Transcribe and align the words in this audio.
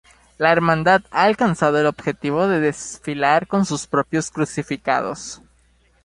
La 0.39 0.51
hermandad 0.51 1.03
ha 1.11 1.25
alcanzado 1.25 1.77
el 1.79 1.85
objetivo 1.85 2.47
de 2.47 2.59
desfilar 2.59 3.45
con 3.45 3.67
sus 3.67 3.85
propios 3.85 4.31
crucificados. 4.31 5.43